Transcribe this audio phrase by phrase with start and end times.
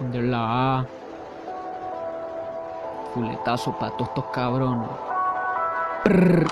[0.00, 0.86] De la A.
[3.12, 4.88] Fuletazo para todos estos cabrones.
[6.02, 6.46] Prrr.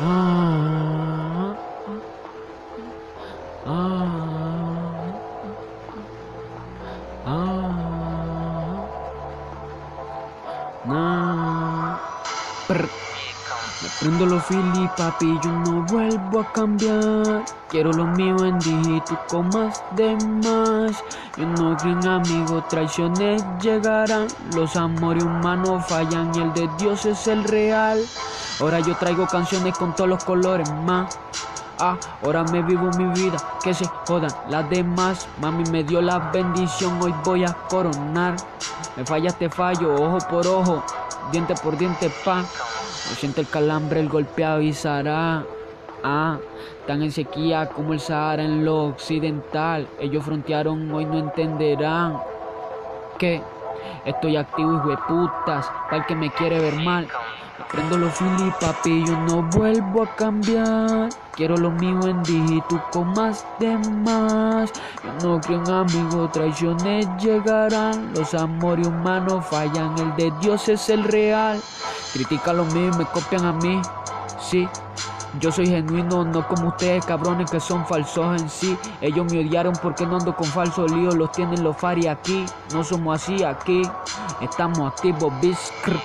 [0.00, 1.54] Ah,
[3.64, 3.94] ah,
[7.26, 8.84] ah, ah,
[10.84, 11.96] nah.
[12.68, 12.88] Prrr.
[13.82, 17.63] Me prendo los fili, papi, yo no vuelvo a cambiar.
[17.74, 20.14] Quiero lo mío en dígito con más de
[20.44, 21.02] más.
[21.36, 24.28] Yo no creo en amigos, traiciones llegarán.
[24.54, 27.98] Los amores humanos fallan y el de Dios es el real.
[28.60, 31.18] Ahora yo traigo canciones con todos los colores más.
[31.80, 35.26] Ah, ahora me vivo mi vida, que se jodan las demás.
[35.40, 38.36] Mami me dio la bendición, hoy voy a coronar.
[38.94, 40.84] Me falla este fallo, ojo por ojo,
[41.32, 42.36] diente por diente, pa.
[42.42, 45.44] No siente el calambre, el golpe avisará.
[46.06, 46.36] Ah,
[46.86, 49.88] tan en sequía como el Sahara en lo occidental.
[49.98, 52.20] Ellos frontearon, hoy no entenderán
[53.18, 53.42] que
[54.04, 55.72] estoy activo, hijo de putas.
[55.90, 57.08] El que me quiere ver mal.
[57.70, 58.52] Prendo los fili,
[59.06, 61.08] yo no vuelvo a cambiar.
[61.32, 64.70] Quiero lo mío en dígito con más de más.
[65.02, 68.12] Yo no creo en amigos, traiciones llegarán.
[68.14, 71.58] Los amores humanos fallan, el de Dios es el real.
[72.12, 73.80] Critica lo mío y me copian a mí.
[74.38, 74.68] Sí,
[75.40, 78.76] yo soy genuino, no como ustedes cabrones que son falsos en sí.
[79.00, 82.44] Ellos me odiaron porque no ando con falso lío, los tienen los fari aquí.
[82.72, 83.82] No somos así aquí,
[84.40, 85.98] estamos activos, biscr.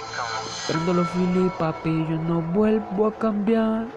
[0.67, 3.87] Prendo los fili, papi, yo no vuelvo a cambiar.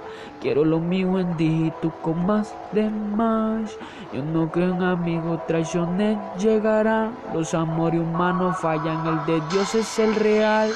[0.40, 3.76] Quiero lo mío en dígito con más de más.
[4.12, 7.14] Yo no creo en amigos, traiciones llegarán.
[7.34, 10.72] Los amores humanos fallan, el de Dios es el real.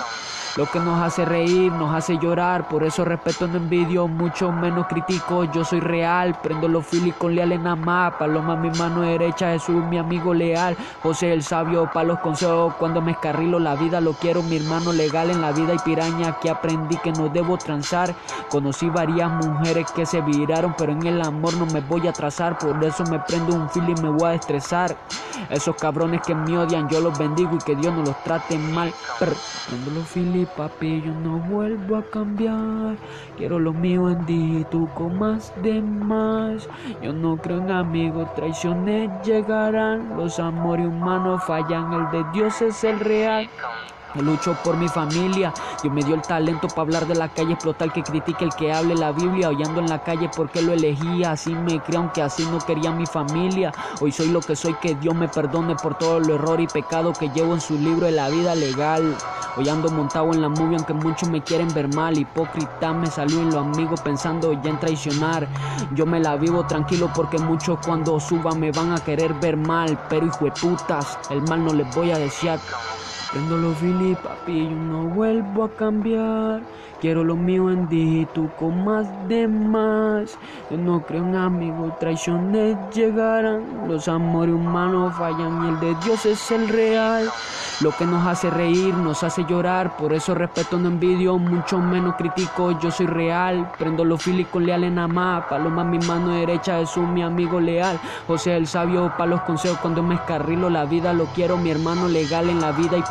[0.56, 4.86] Lo que nos hace reír, nos hace llorar, por eso respeto no envidio, mucho menos
[4.86, 9.50] critico, yo soy real, prendo los filis con leales nada más, paloma mi mano derecha,
[9.50, 14.00] Jesús mi amigo leal, José el sabio, pa' los consejos, cuando me escarrilo la vida
[14.00, 15.74] lo quiero, mi hermano legal en la vida.
[15.74, 18.14] Y piraña que aprendí que no debo transar,
[18.48, 22.56] conocí varias mujeres que se viraron, pero en el amor no me voy a trazar,
[22.56, 24.96] por eso me prendo un fil y me voy a estresar,
[25.50, 28.90] esos cabrones que me odian yo los bendigo y que Dios no los trate mal,
[29.18, 32.96] prendo los filis papi, yo no vuelvo a cambiar.
[33.36, 36.68] Quiero lo mío en dígito con más de más.
[37.02, 40.16] Yo no creo en amigos, traiciones llegarán.
[40.16, 43.48] Los amores humanos fallan, el de Dios es el real.
[44.22, 47.92] Lucho por mi familia, Dios me dio el talento para hablar de la calle, explotar
[47.92, 51.54] que critique el que hable la Biblia, hollando en la calle porque lo elegía, así
[51.54, 53.72] me creo aunque así no quería mi familia.
[54.00, 57.12] Hoy soy lo que soy, que Dios me perdone por todo el error y pecado
[57.12, 59.16] que llevo en su libro de la vida legal.
[59.56, 63.40] Hoy ando montado en la movie aunque muchos me quieren ver mal, hipócrita me salió
[63.40, 65.48] en lo amigo pensando ya en traicionar.
[65.94, 69.98] Yo me la vivo tranquilo porque muchos cuando suba me van a querer ver mal,
[70.10, 72.60] pero hijo de putas, el mal no les voy a desear.
[73.32, 76.62] Prendo los fili, papi, yo no vuelvo a cambiar.
[77.00, 80.38] Quiero lo mío en dígito con más de más.
[80.70, 83.86] Yo no creo en amigos, traiciones llegarán.
[83.86, 87.30] Los amores humanos fallan y el de Dios es el real.
[87.82, 89.98] Lo que nos hace reír, nos hace llorar.
[89.98, 92.78] Por eso respeto, no envidio, mucho menos critico.
[92.80, 93.70] Yo soy real.
[93.78, 95.44] Prendo los filis con leales nada más.
[95.44, 98.00] Paloma mi mano derecha, Jesús mi amigo leal.
[98.26, 101.12] José el sabio, pa' los consejos cuando me escarrilo la vida.
[101.12, 103.02] Lo quiero, mi hermano legal en la vida y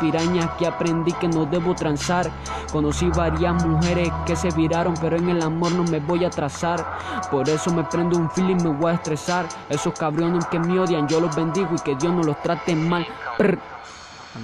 [0.58, 2.30] que aprendí que no debo transar.
[2.72, 6.84] Conocí varias mujeres que se viraron, pero en el amor no me voy a trazar.
[7.30, 9.46] Por eso me prendo un y me voy a estresar.
[9.68, 13.06] Esos cabrones que me odian, yo los bendigo y que Dios no los trate mal.
[13.38, 13.58] Prr.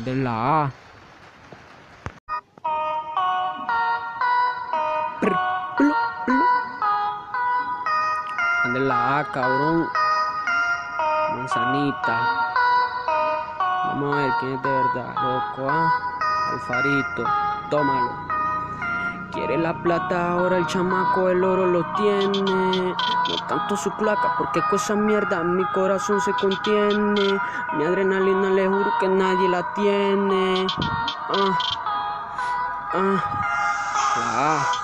[0.06, 0.70] La A.
[5.20, 5.38] Prr,
[8.80, 9.88] la A, cabrón.
[11.36, 12.41] Manzanita.
[13.84, 15.14] Vamos a ver quién es de verdad.
[15.22, 15.90] Loco, ¿ah?
[16.52, 17.24] Alfarito.
[17.70, 18.32] Tómalo.
[19.32, 22.94] Quiere la plata, ahora el chamaco el oro lo tiene.
[23.30, 27.40] No canto su placa porque con esa mierda mi corazón se contiene.
[27.74, 30.66] Mi adrenalina le juro que nadie la tiene.
[31.30, 31.58] Ah,
[32.94, 33.24] ah,
[34.16, 34.81] ah.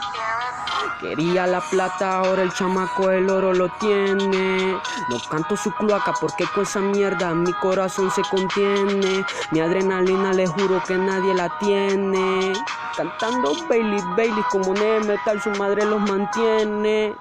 [1.00, 4.80] Quería la plata, ahora el chamaco el oro lo tiene.
[5.08, 9.24] No canto su cloaca porque con esa mierda mi corazón se contiene.
[9.52, 12.52] Mi adrenalina le juro que nadie la tiene.
[12.96, 17.14] Cantando Bailey, Bailey como Neme metal su madre los mantiene.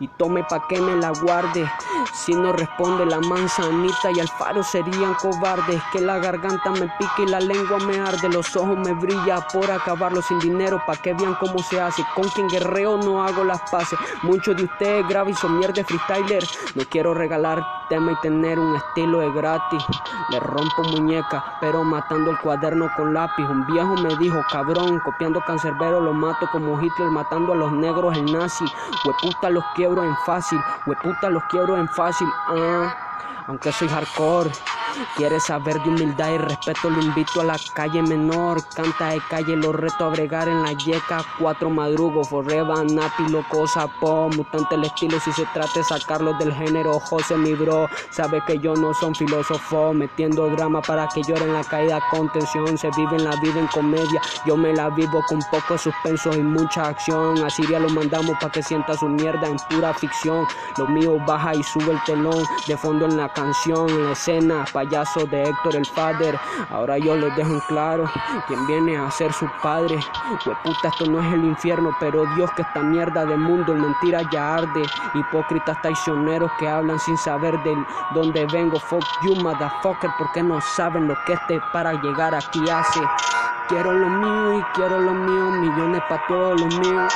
[0.00, 1.70] Y tome pa' que me la guarde.
[2.14, 5.82] Si no responde la manzanita y al faro serían cobardes.
[5.92, 8.28] Que la garganta me pique y la lengua me arde.
[8.28, 10.82] Los ojos me brilla por acabarlo sin dinero.
[10.86, 12.04] Pa' que vean cómo se hace.
[12.14, 13.98] Con quien guerreo no hago las paces.
[14.22, 16.44] Muchos de ustedes y son mierda freestyler.
[16.74, 19.84] No quiero regalarte y tener un estilo de gratis.
[20.30, 23.44] Le rompo muñeca, pero matando el cuaderno con lápiz.
[23.44, 28.16] Un viejo me dijo, cabrón, copiando cancerbero lo mato como Hitler matando a los negros
[28.16, 28.64] el nazi.
[29.04, 32.28] Hueputa los quiebro en fácil, hueputa los quiebro en fácil.
[32.48, 32.94] Ah,
[33.46, 34.50] aunque soy hardcore.
[35.16, 38.62] Quieres saber de humildad y respeto, lo invito a la calle menor.
[38.74, 41.24] Canta de calle, lo reto a bregar en la yeca.
[41.38, 44.28] Cuatro madrugos, forever, napi, loco, sapo.
[44.30, 46.98] Mutante el estilo, si se trata de sacarlo del género.
[47.00, 49.92] José, mi bro, sabe que yo no son filósofo.
[49.92, 52.00] Metiendo drama para que lloren la caída.
[52.10, 54.20] Contención, se vive en la vida en comedia.
[54.46, 57.42] Yo me la vivo con poco suspenso y mucha acción.
[57.44, 60.46] A Siria lo mandamos para que sienta su mierda en pura ficción.
[60.76, 62.44] Lo mío baja y sube el telón.
[62.66, 66.38] De fondo en la canción, en la escena payaso de Héctor el Father.
[66.70, 68.10] Ahora yo les dejo en claro
[68.46, 69.98] quién viene a ser su padre.
[70.64, 74.22] puta, esto no es el infierno, pero Dios que esta mierda de mundo en mentira
[74.32, 74.82] ya arde.
[75.14, 77.76] Hipócritas traicioneros que hablan sin saber de
[78.14, 78.78] dónde vengo.
[78.80, 83.00] Fuck you, motherfucker, porque no saben lo que este para llegar aquí hace.
[83.72, 87.10] Quiero lo mío y quiero lo mío, millones para todos los míos.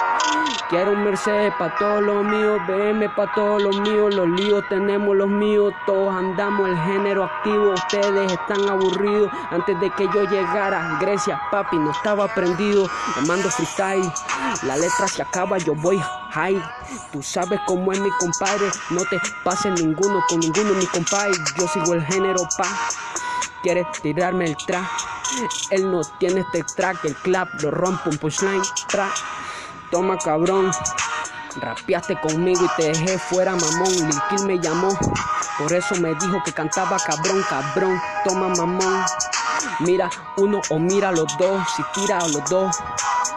[0.71, 5.15] Quiero un Mercedes para todos los míos, BM para todos los míos, los líos tenemos
[5.15, 9.31] los míos, todos andamos el género activo, ustedes están aburridos.
[9.51, 12.89] Antes de que yo llegara, Grecia, papi, no estaba prendido,
[13.21, 14.11] le mando freestyle,
[14.63, 16.63] la letra se acaba, yo voy high.
[17.13, 21.69] Tú sabes cómo es mi compadre, no te pases ninguno con ninguno, mi compadre, yo
[21.69, 22.65] sigo el género pa.
[23.67, 24.89] Quieres tirarme el track,
[25.71, 29.13] él no tiene este track, el clap lo rompo un punchline, track.
[29.91, 30.71] Toma cabrón,
[31.57, 33.93] rapeaste conmigo y te dejé fuera mamón.
[34.31, 34.97] Lil me llamó,
[35.59, 38.01] por eso me dijo que cantaba cabrón, cabrón.
[38.25, 39.05] Toma mamón,
[39.81, 42.77] mira uno o mira los dos, si tira a los dos.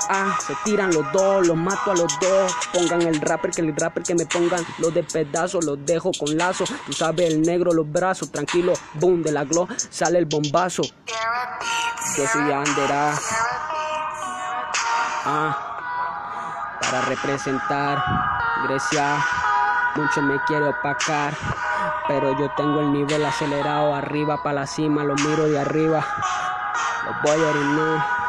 [0.09, 2.51] Ah, se tiran los dos, los mato a los dos.
[2.73, 6.35] Pongan el rapper, que el rapper que me pongan los de pedazos, los dejo con
[6.35, 6.65] lazo.
[6.85, 10.81] Tú sabes, el negro, los brazos, tranquilo, boom, de la glow sale el bombazo.
[10.83, 13.13] Yo soy Andera.
[15.25, 15.69] Ah
[16.89, 18.03] para representar
[18.63, 19.23] Grecia.
[19.95, 21.33] Mucho me quiero opacar,
[22.07, 26.05] pero yo tengo el nivel acelerado arriba para la cima, lo miro de arriba.
[27.05, 28.28] Los voy a orinar.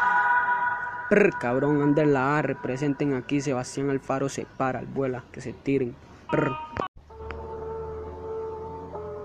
[1.11, 5.51] Prr, cabrón, ande la A, representen aquí, Sebastián Alfaro se para, el vuela, que se
[5.51, 5.93] tiren.
[6.29, 6.55] Prr.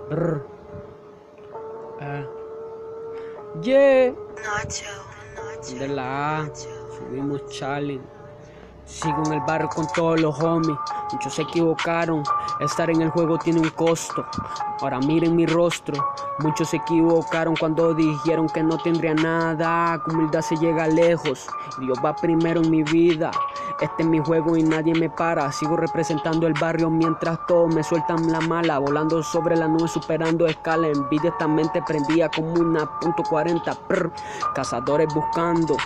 [0.09, 0.47] Prr.
[2.01, 2.25] Ah.
[3.63, 4.13] Yeah.
[5.79, 8.16] De la A, subimos challenge.
[8.87, 10.79] Sigo en el barrio con todos los homies.
[11.13, 12.23] Muchos se equivocaron.
[12.61, 14.25] Estar en el juego tiene un costo.
[14.81, 15.97] Ahora miren mi rostro.
[16.39, 20.01] Muchos se equivocaron cuando dijeron que no tendría nada.
[20.07, 21.49] Humildad se llega lejos.
[21.81, 23.33] Dios va primero en mi vida.
[23.81, 25.51] Este es mi juego y nadie me para.
[25.51, 28.79] Sigo representando el barrio mientras todos me sueltan la mala.
[28.79, 30.87] Volando sobre la nube, superando escala.
[30.87, 34.13] Envidia esta mente prendía como una punto .40.
[34.55, 35.77] Cazadores buscando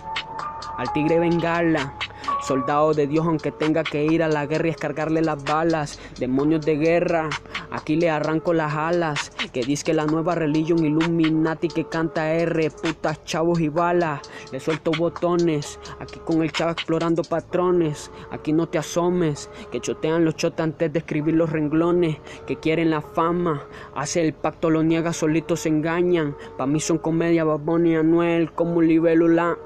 [0.76, 1.94] al tigre bengala.
[2.42, 5.98] Soldado de Dios aunque tenga que ir a la guerra y descargarle las balas.
[6.18, 7.28] Demonios de guerra,
[7.70, 9.32] aquí le arranco las alas.
[9.52, 14.20] Que dice que la nueva religión Illuminati que canta R, putas, chavos y balas.
[14.52, 18.10] Le suelto botones, aquí con el chavo explorando patrones.
[18.30, 22.18] Aquí no te asomes, que chotean los chotas antes de escribir los renglones.
[22.46, 26.36] Que quieren la fama, hace el pacto, lo niega, solitos se engañan.
[26.56, 29.58] Pa' mí son comedia, Babón y Anuel, como libélula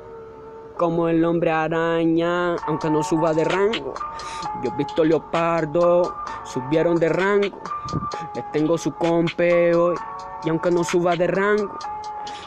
[0.76, 3.94] como el hombre araña, aunque no suba de rango.
[4.62, 7.60] Yo he visto leopardo, subieron de rango.
[8.34, 9.94] Les tengo su compeo
[10.44, 11.78] y aunque no suba de rango.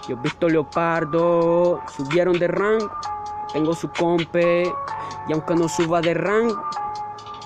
[0.07, 2.91] Yo he visto leopardo, subieron de rango.
[3.53, 4.72] Tengo su compe
[5.27, 6.62] y aunque no suba de rango.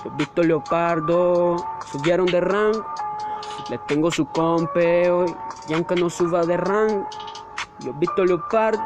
[0.04, 1.56] Yo he visto leopardo,
[1.90, 2.84] subieron de rango.
[3.70, 5.26] Les tengo su compeo
[5.68, 7.08] y aunque no suba de rango.
[7.80, 8.82] Yo he visto leopardo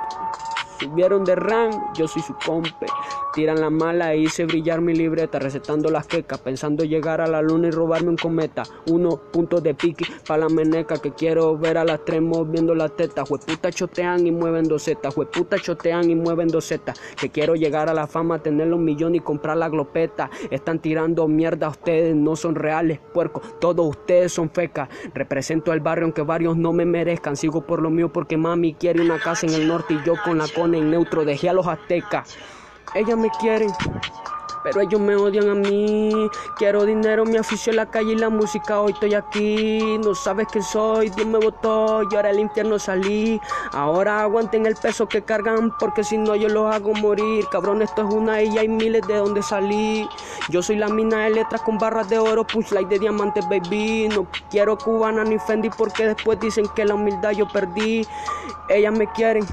[0.79, 2.87] Subieron de rango, yo soy su compe.
[3.33, 7.41] Tiran la mala e hice brillar mi libreta, recetando las quecas, pensando llegar a la
[7.41, 8.63] luna y robarme un cometa.
[8.91, 12.91] Uno puntos de pique para la meneca, que quiero ver a las tres moviendo la
[12.91, 13.25] teta.
[13.25, 17.01] Jueputa chotean y mueven dos zetas, jueputa chotean y mueven dos zetas.
[17.19, 20.31] Que quiero llegar a la fama, tener los millones y comprar la glopeta.
[20.51, 23.41] Están tirando mierda ustedes, no son reales, puerco.
[23.61, 24.91] Todos ustedes son fecas.
[25.15, 27.37] Represento al barrio aunque varios no me merezcan.
[27.37, 30.39] Sigo por lo mío porque mami quiere una casa en el norte y yo con
[30.39, 32.37] la cone en neutro dejé a los aztecas.
[32.95, 33.71] Ellas me quieren,
[34.67, 36.29] pero ellos me odian a mí.
[36.57, 38.81] Quiero dinero, mi aficio en la calle y la música.
[38.81, 41.11] Hoy estoy aquí, no sabes quién soy.
[41.11, 43.41] Dios me votó y ahora el infierno salí.
[43.73, 47.45] Ahora aguanten el peso que cargan, porque si no yo los hago morir.
[47.53, 50.09] Cabrón, esto es una y hay miles de donde salí.
[50.49, 54.09] Yo soy la mina de letras con barras de oro, punchlight de diamantes, baby.
[54.09, 58.07] No quiero cubana ni Fendi porque después dicen que la humildad yo perdí.
[58.69, 59.47] Ellas me quieren,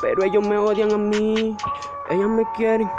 [0.00, 1.56] pero ellos me odian a mí.
[2.10, 2.90] Ellas me quieren.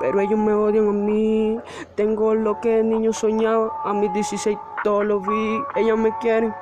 [0.00, 1.58] Pero ellos me odian a mí.
[1.94, 3.72] Tengo lo que el niño soñaba.
[3.84, 5.60] A mis 16 todo lo vi.
[5.76, 6.54] Ellas me quieren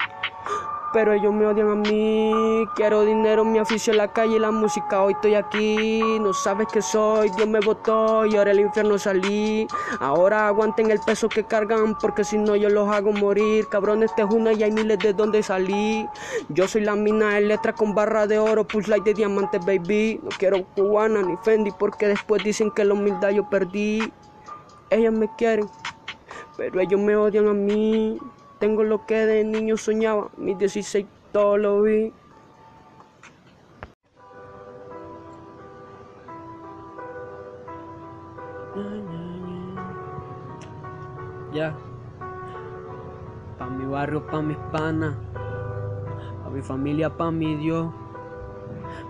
[0.95, 2.65] pero ellos me odian a mí.
[2.77, 5.03] Quiero dinero, mi aficio en la calle y la música.
[5.03, 7.31] Hoy estoy aquí, no sabes que soy.
[7.31, 9.67] Dios me votó y ahora el infierno salí.
[9.99, 13.67] Ahora aguanten el peso que cargan, porque si no yo los hago morir.
[13.69, 16.09] Cabrones, este es y hay miles de donde salí.
[16.49, 20.21] Yo soy la mina de letras con barra de oro, push light de diamantes, baby.
[20.23, 24.13] No quiero cubana ni Fendi, porque después dicen que la humildad yo perdí.
[24.91, 25.69] Ellas me quieren,
[26.57, 28.21] pero ellos me odian a mí.
[28.59, 32.13] Tengo lo que de niño soñaba, mis 16 todo lo vi.
[41.53, 41.73] Ya,
[43.59, 45.15] pa' mi barrio, pa' mis panas,
[46.43, 47.93] pa' mi familia, pa' mi Dios,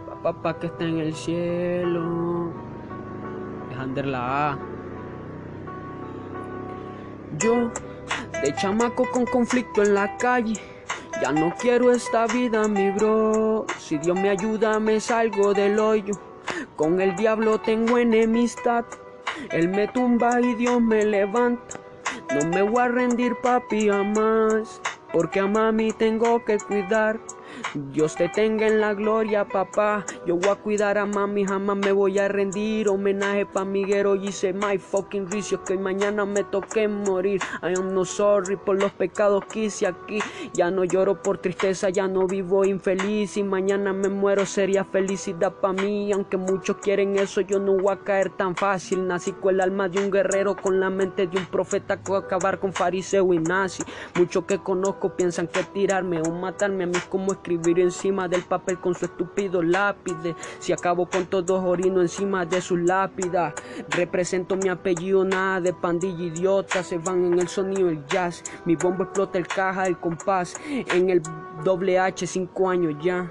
[0.06, 2.52] pa' papá que está en el cielo,
[3.70, 4.58] Dejander la A.
[7.38, 7.70] Yo
[8.44, 10.60] de chamaco con conflicto en la calle.
[11.22, 13.64] Ya no quiero esta vida, mi bro.
[13.78, 16.12] Si Dios me ayuda, me salgo del hoyo.
[16.76, 18.84] Con el diablo tengo enemistad.
[19.50, 21.80] Él me tumba y Dios me levanta.
[22.34, 24.82] No me voy a rendir, papi, jamás.
[25.10, 27.18] Porque a mami tengo que cuidar.
[27.72, 30.04] Dios te tenga en la gloria, papá.
[30.26, 32.88] Yo voy a cuidar a mami, jamás me voy a rendir.
[32.88, 37.42] Homenaje pa' Miguero, hice my fucking ricios que mañana me toque morir.
[37.62, 40.20] I am no sorry por los pecados que hice aquí.
[40.54, 43.36] Ya no lloro por tristeza, ya no vivo infeliz.
[43.36, 46.10] Y mañana me muero, sería felicidad pa' mí.
[46.10, 49.06] Aunque muchos quieren eso, yo no voy a caer tan fácil.
[49.06, 52.02] Nací con el alma de un guerrero, con la mente de un profeta.
[52.02, 53.82] Que acabar con fariseo y nazi.
[54.14, 58.80] Muchos que conozco piensan que tirarme o matarme a mí como escribir encima del papel
[58.80, 60.13] con su estúpido lápiz.
[60.58, 63.54] Si acabo con todos orino encima de su lápida.
[63.90, 66.82] Represento mi apellido, nada de pandilla idiota.
[66.82, 68.42] Se van en el sonido el jazz.
[68.64, 70.54] Mi bombo explota el caja del compás.
[70.66, 71.22] En el
[71.62, 73.30] doble H, cinco años ya.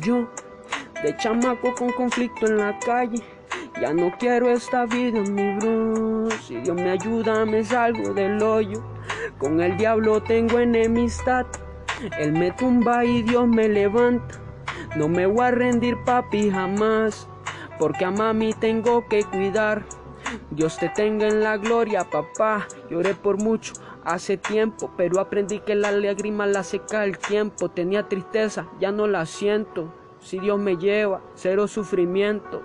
[0.00, 0.28] Yo,
[1.02, 3.22] de chamaco con conflicto en la calle.
[3.80, 6.28] Ya no quiero esta vida, mi bro.
[6.42, 8.82] Si Dios me ayuda, me salgo del hoyo.
[9.38, 11.46] Con el diablo tengo enemistad.
[12.18, 14.40] Él me tumba y Dios me levanta.
[14.96, 17.28] No me voy a rendir, papi, jamás.
[17.78, 19.84] Porque a mami tengo que cuidar.
[20.50, 22.66] Dios te tenga en la gloria, papá.
[22.90, 27.68] Lloré por mucho hace tiempo, pero aprendí que la lágrima la seca el tiempo.
[27.68, 29.92] Tenía tristeza, ya no la siento.
[30.20, 32.62] Si Dios me lleva, cero sufrimiento.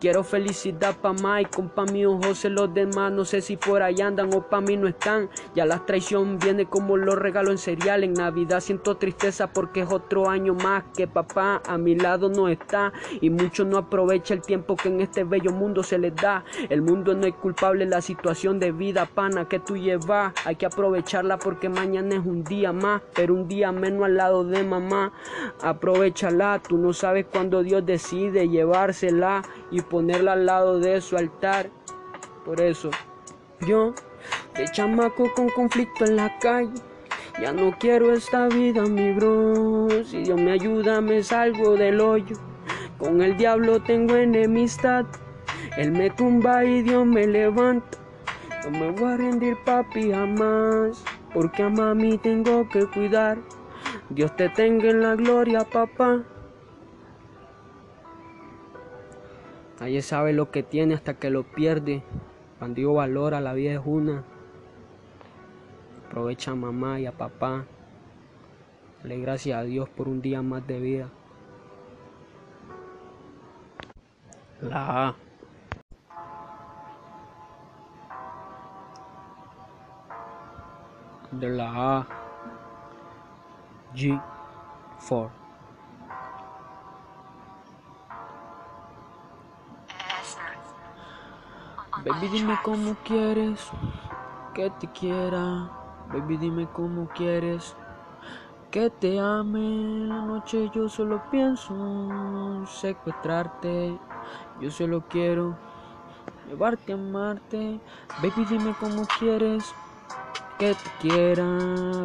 [0.00, 4.32] Quiero felicidad pa' Mike, pa' mi José, los demás no sé si por ahí andan
[4.32, 5.28] o pa' mí no están.
[5.54, 8.02] Ya la traición viene como los regalos en cereal.
[8.02, 12.48] En Navidad siento tristeza porque es otro año más que papá a mi lado no
[12.48, 12.94] está.
[13.20, 16.44] Y mucho no aprovecha el tiempo que en este bello mundo se les da.
[16.70, 20.32] El mundo no es culpable, la situación de vida pana que tú llevas.
[20.46, 24.44] Hay que aprovecharla porque mañana es un día más, pero un día menos al lado
[24.44, 25.12] de mamá.
[25.60, 31.70] Aprovechala, tú no sabes cuándo Dios decide llevársela y ponerla al lado de su altar.
[32.44, 32.90] Por eso,
[33.66, 33.94] yo,
[34.54, 36.80] de chamaco con conflicto en la calle,
[37.40, 39.88] ya no quiero esta vida, mi bro.
[40.04, 42.36] Si Dios me ayuda, me salgo del hoyo.
[42.98, 45.06] Con el diablo tengo enemistad.
[45.78, 47.98] Él me tumba y Dios me levanta.
[48.64, 51.02] No me voy a rendir, papi, jamás.
[51.32, 53.38] Porque a mami tengo que cuidar.
[54.10, 56.22] Dios te tenga en la gloria, papá.
[59.80, 62.02] Nadie sabe lo que tiene hasta que lo pierde.
[62.58, 64.24] Cuando digo valora, la vida es una.
[66.06, 67.64] Aprovecha a mamá y a papá.
[69.02, 71.08] Dale gracias a Dios por un día más de vida.
[74.60, 75.16] La A.
[81.32, 82.06] De la A.
[83.94, 85.39] G4.
[92.02, 93.68] Baby, dime cómo quieres
[94.54, 95.70] que te quiera.
[96.10, 97.76] Baby, dime cómo quieres
[98.70, 100.06] que te ame.
[100.08, 103.98] La noche yo solo pienso secuestrarte.
[104.62, 105.58] Yo solo quiero
[106.48, 107.78] llevarte a amarte.
[108.22, 109.70] Baby, dime cómo quieres
[110.58, 111.44] que te quiera.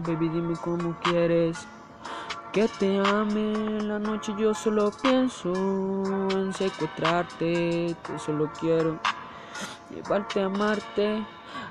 [0.06, 1.66] Baby, dime cómo quieres
[2.52, 3.80] que te ame.
[3.82, 5.54] La noche yo solo pienso
[6.32, 7.96] en secuestrarte.
[8.04, 9.00] Te solo quiero
[9.96, 11.26] llevarte a amarte.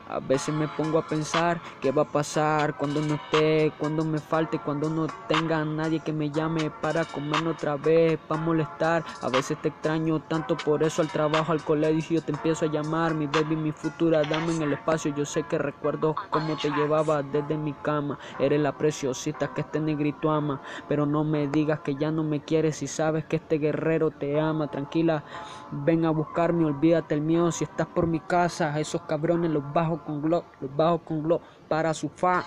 [0.08, 4.18] A veces me pongo a pensar qué va a pasar cuando no esté, cuando me
[4.18, 9.04] falte, cuando no tenga nadie que me llame para comer otra vez, para molestar.
[9.22, 13.14] A veces te extraño tanto, por eso al trabajo, al colegio te empiezo a llamar,
[13.14, 15.14] mi baby, mi futura dame en el espacio.
[15.14, 18.18] Yo sé que recuerdo cómo te llevaba desde mi cama.
[18.38, 22.40] Eres la preciosita que este negrito ama, pero no me digas que ya no me
[22.40, 24.70] quieres si sabes que este guerrero te ama.
[24.70, 25.24] Tranquila,
[25.70, 27.50] ven a buscarme, olvídate el mío.
[27.52, 31.40] Si estás por mi casa, esos cabrones los bajo con glow, los bajo con glow
[31.68, 32.44] para su fa.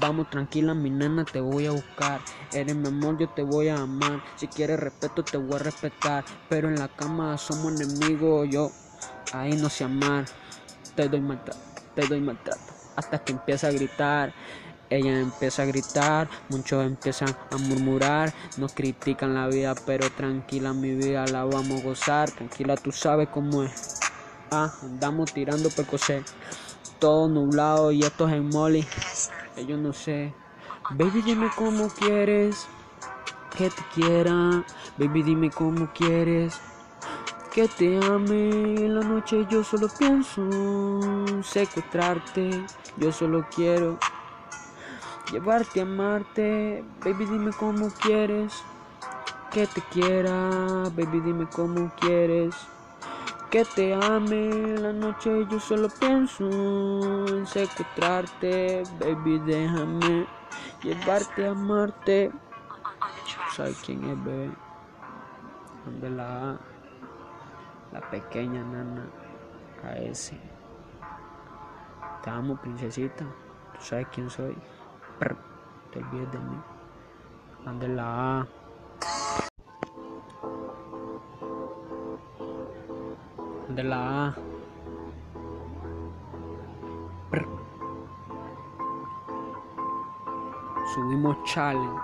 [0.00, 2.20] Vamos tranquila, mi nena, te voy a buscar.
[2.52, 4.22] Eres mi amor, yo te voy a amar.
[4.36, 6.24] Si quieres respeto, te voy a respetar.
[6.48, 8.70] Pero en la cama somos enemigos, yo
[9.32, 10.24] ahí no sé amar.
[10.94, 11.60] Te doy maltrato,
[11.94, 12.60] te doy maltrato.
[12.96, 14.34] Hasta que empieza a gritar.
[14.88, 20.94] Ella empieza a gritar, muchos empiezan a murmurar, nos critican la vida, pero tranquila mi
[20.94, 24.01] vida la vamos a gozar, tranquila tú sabes cómo es.
[24.54, 26.26] Ah, andamos tirando percocet.
[26.98, 28.86] Todo nublado y esto es en molly.
[29.66, 30.34] Yo no sé.
[30.90, 32.66] Baby, dime cómo quieres
[33.56, 34.62] que te quiera.
[34.98, 36.60] Baby, dime cómo quieres
[37.50, 38.50] que te ame.
[38.50, 40.42] En la noche yo solo pienso
[41.42, 42.66] secuestrarte.
[42.98, 43.98] Yo solo quiero
[45.32, 46.84] llevarte a amarte.
[47.02, 48.52] Baby, dime cómo quieres
[49.50, 50.90] que te quiera.
[50.94, 52.54] Baby, dime cómo quieres
[53.52, 54.48] que te ame.
[54.48, 56.48] En la noche yo solo pienso
[57.28, 60.26] en secuestrarte baby déjame
[60.82, 62.32] llevarte a amarte.
[63.54, 64.50] ¿sabes quién es bebé?
[65.84, 66.58] donde la
[67.92, 69.06] la pequeña nana
[69.84, 70.40] a ese
[72.22, 73.26] te amo princesita.
[73.74, 74.56] Tú sabes quién soy
[75.90, 76.60] te olvides de mí.
[77.66, 78.61] Donde la A
[83.74, 84.34] de la.
[90.94, 92.00] Subimos challenge.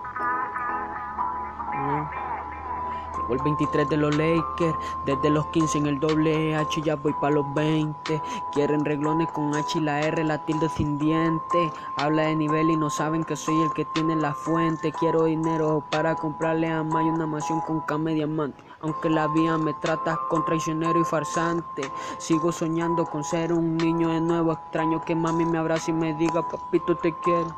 [3.28, 7.34] El 23 de los Lakers, desde los 15 en el doble H ya voy para
[7.34, 8.22] los 20.
[8.52, 11.72] Quieren reglones con H y la R, la tilde sin diente.
[11.96, 14.92] Habla de nivel y no saben que soy el que tiene la fuente.
[14.92, 18.64] Quiero dinero para comprarle a May una mansión con cama y diamante.
[18.80, 24.08] Aunque la vida me trata con traicionero y farsante, sigo soñando con ser un niño
[24.08, 24.52] de nuevo.
[24.52, 27.56] Extraño que mami me abrace y me diga, papito, te quiero.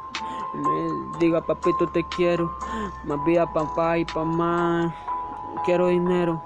[0.55, 2.51] Me diga, papito, te quiero.
[3.05, 4.95] Más vida, papá y mamá.
[5.65, 6.43] Quiero dinero.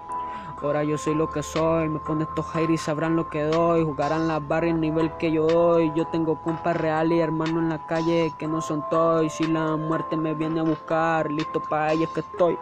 [0.64, 4.28] Ahora yo soy lo que soy, me pone estos y sabrán lo que doy, jugarán
[4.28, 5.92] las barras el nivel que yo doy.
[5.94, 9.32] Yo tengo compas reales y hermanos en la calle que no son toys.
[9.34, 12.56] Si la muerte me viene a buscar, listo para ella que estoy.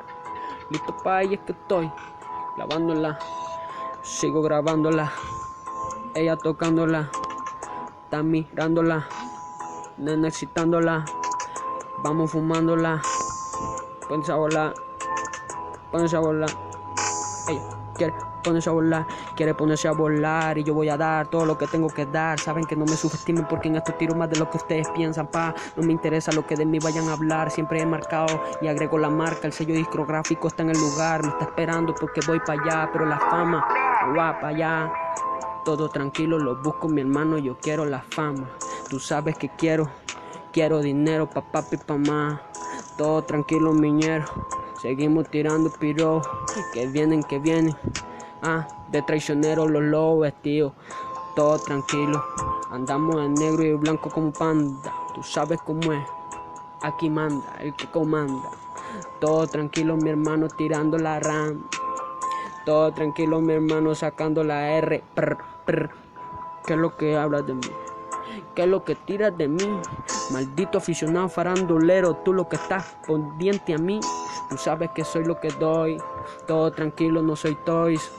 [0.70, 1.92] Listo para ella que estoy.
[2.56, 3.18] Grabándola.
[4.02, 5.12] Sigo grabándola.
[6.14, 7.08] Ella tocándola.
[8.04, 9.06] Está mirándola.
[9.96, 11.04] Nena excitándola.
[12.02, 13.00] Vamos fumándola.
[14.08, 14.74] Ponse a volar.
[15.92, 16.50] Ponse a volar.
[17.48, 21.46] Ella quiere ponerse a volar, quiere ponerse a volar y yo voy a dar todo
[21.46, 22.40] lo que tengo que dar.
[22.40, 25.26] Saben que no me subestimen porque en esto tiro más de lo que ustedes piensan,
[25.28, 25.54] pa.
[25.76, 28.98] No me interesa lo que de mí vayan a hablar, siempre he marcado y agrego
[28.98, 29.46] la marca.
[29.46, 33.06] El sello discográfico está en el lugar, me está esperando porque voy para allá, pero
[33.06, 33.64] la fama
[34.16, 34.92] va para allá.
[35.64, 38.48] Todo tranquilo, lo busco mi hermano, yo quiero la fama.
[38.88, 39.88] Tú sabes que quiero,
[40.52, 42.40] quiero dinero pa' papi pa' más.
[42.96, 44.24] Todo tranquilo, miñero.
[44.82, 46.22] Seguimos tirando piro,
[46.74, 47.76] que vienen, que vienen.
[48.42, 50.72] Ah, de traicionero los lobos vestidos,
[51.36, 52.20] todo tranquilo.
[52.68, 54.92] Andamos en negro y blanco como panda.
[55.14, 56.04] Tú sabes cómo es.
[56.82, 58.50] Aquí manda, el que comanda.
[59.20, 61.64] Todo tranquilo, mi hermano tirando la RAM.
[62.66, 65.04] Todo tranquilo, mi hermano sacando la R.
[66.66, 67.70] ¿Qué es lo que hablas de mí?
[68.56, 69.80] ¿Qué es lo que tiras de mí?
[70.32, 74.00] Maldito aficionado farandulero, tú lo que estás pendiente a mí.
[74.52, 75.96] Tú sabes que soy lo que doy.
[76.46, 78.12] Todo tranquilo, no soy toys.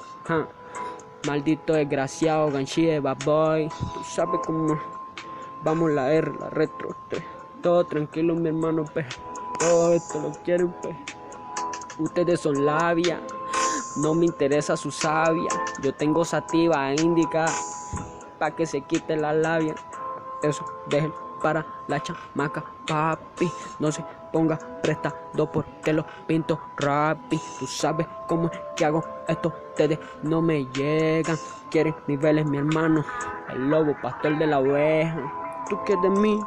[1.27, 3.69] Maldito desgraciado, ganchi de bad boy.
[3.69, 4.75] Tú sabes cómo
[5.63, 6.95] vamos la R, la retro.
[7.61, 9.05] Todo tranquilo, mi hermano, pe.
[9.59, 10.97] Todo esto lo quiero, pe.
[11.99, 13.21] Ustedes son labia.
[13.97, 15.49] No me interesa su sabia.
[15.83, 17.45] Yo tengo sativa indica.
[18.39, 19.75] Pa' que se quite la labia.
[20.41, 23.51] Eso, dejen para la chamaca, papi.
[23.77, 27.41] No se ponga prestado porque lo pinto rápido.
[27.59, 31.37] Tú sabes cómo es que hago esto, ustedes no me llegan.
[31.69, 33.05] Quieren niveles, mi hermano,
[33.49, 35.31] el lobo, pastor de la oveja.
[35.69, 36.41] Tú quieres de mí,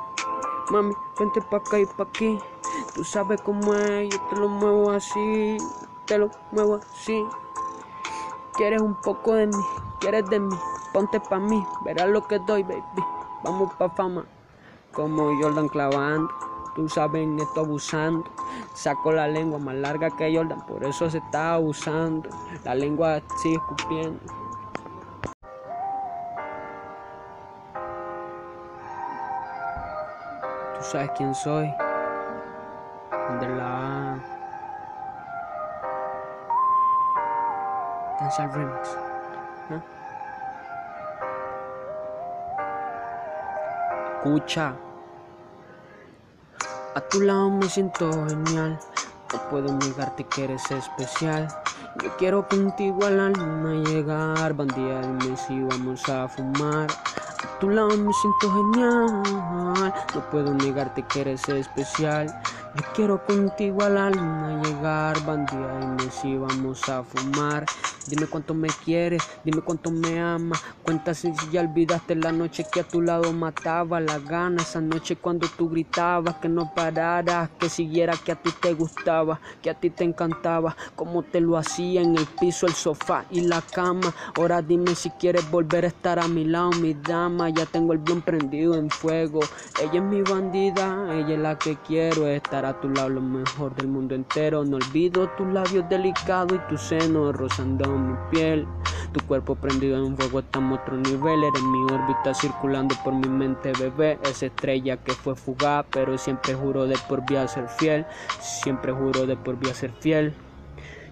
[0.71, 2.39] mami, vente pa' acá y pa' aquí.
[2.95, 5.57] Tú sabes cómo es, yo te lo muevo así,
[6.07, 7.25] te lo muevo así.
[8.57, 9.65] Quieres un poco de mí,
[10.01, 10.57] quieres de mí,
[10.93, 13.05] ponte pa' mí, verás lo que doy, baby.
[13.45, 14.25] Vamos pa' fama,
[14.93, 16.29] como Jordan clavando.
[16.77, 18.23] Tú sabes, en esto abusando.
[18.75, 22.29] Saco la lengua más larga que Jordan, por eso se está abusando.
[22.65, 24.21] La lengua sigue escupiendo.
[30.75, 31.67] Tú sabes quién soy.
[33.41, 34.23] De la.
[38.21, 38.99] Danza Remix.
[39.71, 39.83] ¿no?
[44.19, 44.77] Escucha.
[46.97, 48.81] A tu lado me siento genial.
[49.31, 51.47] No puedo negarte que eres especial.
[52.03, 54.55] Yo quiero contigo a la luna llegar.
[54.55, 56.91] Bandía, dime si vamos a fumar.
[56.91, 59.93] A tu lado me siento genial.
[60.15, 62.35] No puedo negarte que eres especial.
[62.95, 65.25] Quiero contigo a la luna llegar.
[65.25, 67.65] Bandía, dime si vamos a fumar.
[68.07, 70.63] Dime cuánto me quieres, dime cuánto me amas.
[70.83, 74.63] Cuenta si ya olvidaste la noche que a tu lado mataba la gana.
[74.63, 79.41] Esa noche cuando tú gritabas que no pararas, que siguiera que a ti te gustaba,
[79.61, 80.77] que a ti te encantaba.
[80.95, 84.15] Como te lo hacía en el piso, el sofá y la cama.
[84.37, 87.49] Ahora dime si quieres volver a estar a mi lado, mi dama.
[87.51, 89.41] Ya tengo el bien prendido en fuego.
[89.83, 92.29] Ella es mi bandida, ella es la que quiero.
[92.29, 94.65] Estar a tu lado lo mejor del mundo entero.
[94.65, 98.67] No olvido tus labios delicados y tus senos rozando mi piel.
[99.13, 101.45] Tu cuerpo prendido en fuego, estamos a otro nivel.
[101.45, 104.19] Eres mi órbita circulando por mi mente, bebé.
[104.23, 108.07] Esa estrella que fue fugaz, pero siempre juro de por vida ser fiel.
[108.41, 110.35] Siempre juro de por vida ser fiel.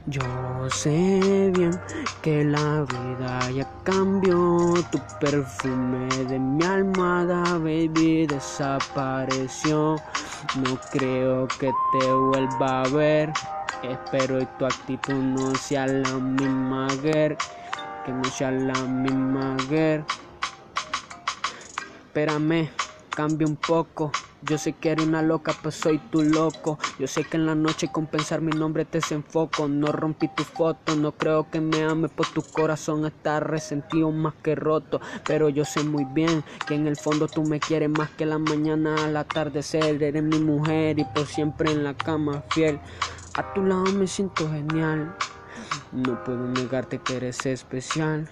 [0.07, 0.21] Yo
[0.69, 1.81] sé bien
[2.21, 4.75] que la vida ya cambió.
[4.93, 9.97] Tu perfume de mi almohada, baby, desapareció.
[10.57, 13.33] No creo que te vuelva a ver.
[13.83, 17.39] Espero y tu actitud no sea la misma, girl.
[18.05, 20.05] Que no sea la misma, girl.
[22.09, 22.69] Espérame,
[23.09, 24.13] cambia un poco.
[24.47, 26.79] Yo sé que eres una loca, pues soy tu loco.
[26.99, 29.69] Yo sé que en la noche con pensar mi nombre te desenfoco.
[29.69, 34.35] No rompí tu foto, no creo que me ames, pues tu corazón está resentido más
[34.43, 35.01] que roto.
[35.27, 38.39] Pero yo sé muy bien que en el fondo tú me quieres más que la
[38.39, 40.03] mañana al atardecer.
[40.03, 42.79] Eres mi mujer y por siempre en la cama fiel.
[43.37, 45.15] A tu lado me siento genial.
[45.93, 48.29] No puedo negarte que eres especial.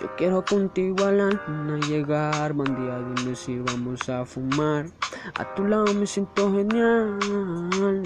[0.00, 2.52] Yo quiero contigo a la luna llegar.
[2.52, 4.86] Bandía, dime si vamos a fumar.
[5.34, 7.18] A tu lado me siento genial.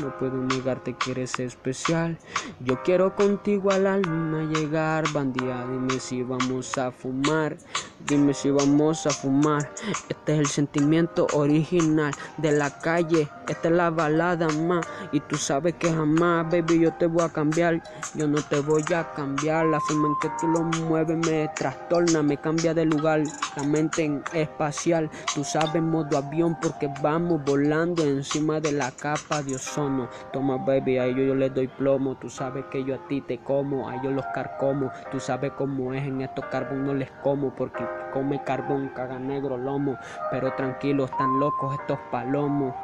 [0.00, 2.18] No puedo negarte que eres especial.
[2.60, 5.04] Yo quiero contigo a la luna llegar.
[5.12, 7.58] Bandía, dime si vamos a fumar.
[8.06, 9.70] Dime si vamos a fumar.
[10.08, 13.28] Este es el sentimiento original de la calle.
[13.48, 14.86] Esta es la balada más.
[15.12, 17.82] Y tú sabes que jamás, baby, yo te voy a cambiar.
[18.14, 19.66] Yo no te voy a cambiar.
[19.66, 23.22] La forma en que tú lo mueves me trastorna, me cambia de lugar.
[23.56, 25.10] La mente en espacial.
[25.34, 30.08] Tú sabes, modo avión, porque vamos volando encima de la capa de ozono.
[30.32, 32.16] Toma, baby, a ellos yo les doy plomo.
[32.16, 34.90] Tú sabes que yo a ti te como, a ellos los carcomo.
[35.10, 39.96] Tú sabes cómo es en estos no les como porque come carbón, caga negro lomo.
[40.30, 42.74] Pero tranquilo, están locos estos palomos.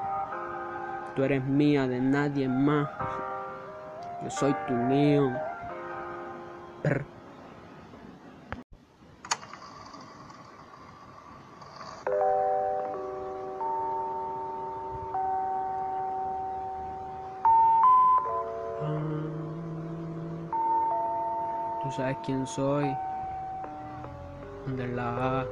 [1.14, 2.88] Tú eres mía de nadie más.
[4.22, 5.32] Yo soy tu mío.
[6.82, 7.06] Brr.
[18.82, 19.00] Ah,
[21.82, 22.94] Tú sabes quién soy.
[24.76, 25.46] De la A.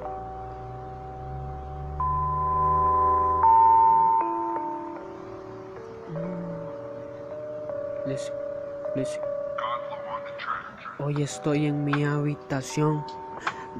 [8.07, 8.35] Listen,
[8.95, 9.23] listen.
[10.99, 13.03] Hoy estoy en mi habitación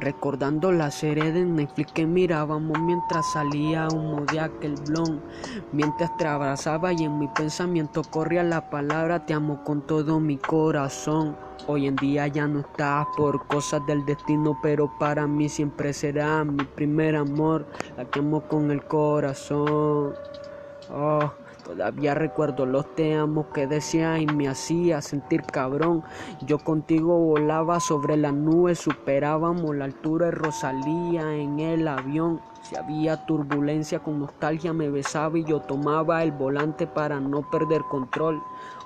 [0.01, 5.21] recordando la serie de Netflix que mirábamos mientras salía humo de aquel blon,
[5.73, 10.37] mientras te abrazaba y en mi pensamiento corría la palabra te amo con todo mi
[10.37, 11.37] corazón.
[11.67, 16.45] Hoy en día ya no estás por cosas del destino, pero para mí siempre será
[16.45, 20.15] mi primer amor, la que amo con el corazón.
[20.91, 21.33] Oh,
[21.65, 26.05] Todavía recuerdo los te amo que decía y me hacía sentir cabrón.
[26.43, 32.43] Yo contigo volaba sobre la nube, superábamos la altura de Rosalía en el avión.
[32.61, 37.83] Si había turbulencia con nostalgia me besaba y yo tomaba el volante para no perder
[37.85, 38.43] control.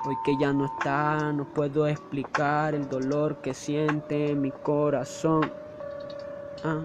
[0.07, 5.51] Hoy que ya no está, no puedo explicar el dolor que siente mi corazón.
[6.63, 6.85] Ah,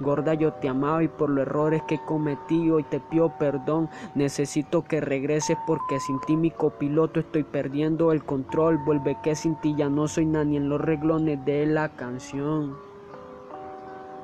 [0.00, 3.88] Gorda, yo te amaba y por los errores que he cometido y te pido perdón.
[4.14, 8.78] Necesito que regreses porque sin ti mi copiloto estoy perdiendo el control.
[8.78, 12.76] Vuelve que sin ti ya no soy nadie en los reglones de la canción.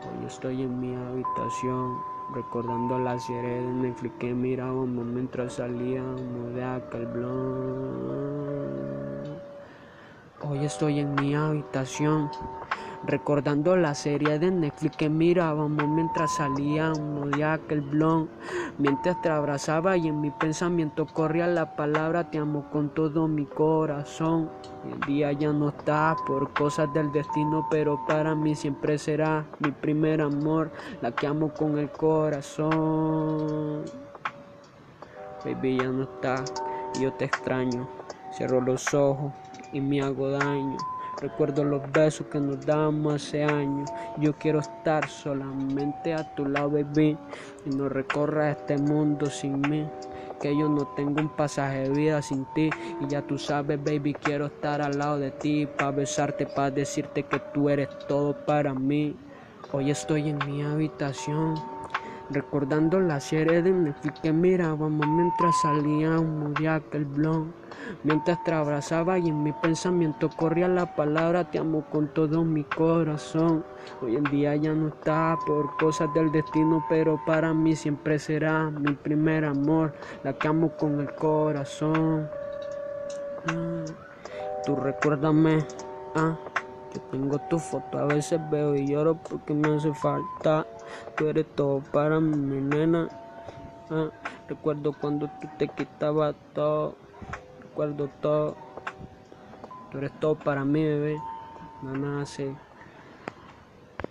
[0.02, 1.96] Hoy estoy en mi habitación
[2.34, 8.34] recordando la Netflix que mirábamos mientras salíamos de aquel blog.
[10.42, 12.30] Hoy estoy en mi habitación
[13.07, 18.29] recordando la serie de Netflix que mirábamos mientras salíamos de aquel blog,
[18.79, 23.47] mientras te abrazaba y en mi pensamiento corría la palabra te amo con todo mi
[23.47, 24.51] corazón.
[24.90, 29.73] El día ya no está por cosas del destino, pero para mí siempre será mi
[29.73, 33.85] primer amor, la que amo con el corazón.
[35.45, 36.45] Baby ya no está
[37.01, 37.88] yo te extraño.
[38.33, 39.33] Cierro los ojos
[39.73, 40.77] y me hago daño.
[41.20, 43.90] Recuerdo los besos que nos dábamos hace años.
[44.18, 47.16] Yo quiero estar solamente a tu lado, baby.
[47.64, 49.87] Y no recorra este mundo sin mí.
[50.40, 52.70] Que yo no tengo un pasaje de vida sin ti.
[53.00, 55.66] Y ya tú sabes, baby, quiero estar al lado de ti.
[55.66, 59.16] Para besarte, para decirte que tú eres todo para mí.
[59.72, 61.73] Hoy estoy en mi habitación.
[62.35, 67.47] Recordando la serie de Netflix que mirábamos mientras salíamos de aquel blog.
[68.03, 72.64] Mientras te abrazaba y en mi pensamiento corría la palabra te amo con todo mi
[72.64, 73.64] corazón.
[74.03, 78.68] Hoy en día ya no está por cosas del destino, pero para mí siempre será
[78.68, 79.94] mi primer amor,
[80.25, 82.29] la que amo con el corazón.
[83.47, 83.85] Ah,
[84.66, 85.64] tú recuérdame,
[86.16, 86.37] ah,
[86.92, 90.66] que tengo tu foto, a veces veo y lloro porque me hace falta.
[91.16, 93.09] Tú eres todo para mi nena.
[93.90, 94.11] Ah,
[94.48, 96.96] recuerdo cuando tú te quitabas todo
[97.74, 98.57] recuerdo todo.
[99.90, 101.16] Tú eres todo para mí, bebé.
[101.83, 102.54] Nada así.